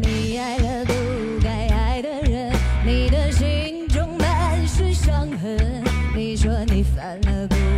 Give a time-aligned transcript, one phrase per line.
[0.00, 0.92] 你爱了不
[1.42, 2.52] 该爱的人
[2.84, 5.82] 你的心中满是伤痕。
[6.16, 7.73] 你说你犯了不